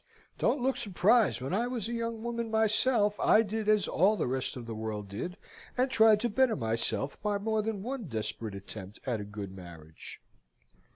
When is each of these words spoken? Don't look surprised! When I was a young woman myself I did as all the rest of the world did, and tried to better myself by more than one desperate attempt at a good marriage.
Don't 0.39 0.59
look 0.63 0.77
surprised! 0.77 1.41
When 1.41 1.53
I 1.53 1.67
was 1.67 1.87
a 1.87 1.93
young 1.93 2.23
woman 2.23 2.49
myself 2.49 3.19
I 3.19 3.43
did 3.43 3.69
as 3.69 3.87
all 3.87 4.15
the 4.17 4.25
rest 4.25 4.55
of 4.55 4.65
the 4.65 4.73
world 4.73 5.07
did, 5.09 5.37
and 5.77 5.91
tried 5.91 6.19
to 6.21 6.27
better 6.29 6.55
myself 6.55 7.21
by 7.21 7.37
more 7.37 7.61
than 7.61 7.83
one 7.83 8.05
desperate 8.05 8.55
attempt 8.55 8.99
at 9.05 9.21
a 9.21 9.23
good 9.23 9.55
marriage. 9.55 10.19